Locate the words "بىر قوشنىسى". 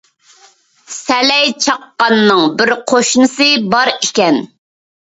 2.57-3.51